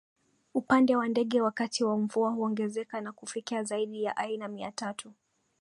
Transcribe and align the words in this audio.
upande 0.53 0.95
wa 0.95 1.07
ndege 1.07 1.41
wakati 1.41 1.83
wa 1.83 1.97
mvua 1.97 2.31
huongezeka 2.31 3.01
na 3.01 3.11
kufikia 3.11 3.63
zaidi 3.63 4.03
ya 4.03 4.17
aina 4.17 4.47
mia 4.47 4.71
tatu 4.71 5.13